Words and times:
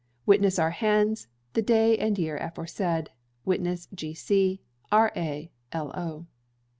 Witness 0.25 0.57
our 0.57 0.71
hands, 0.71 1.27
the 1.53 1.61
day 1.61 1.95
and 1.95 2.17
year 2.17 2.35
aforesaid. 2.35 3.11
Witness, 3.45 3.87
G.C. 3.93 4.59
R.A. 4.91 5.51
L.O. 5.71 6.25